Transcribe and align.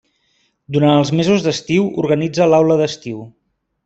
Durant 0.77 0.93
els 1.01 1.11
mesos 1.19 1.45
d'estiu 1.47 1.85
organitza 2.05 2.47
l'Aula 2.55 2.79
d'Estiu. 2.81 3.21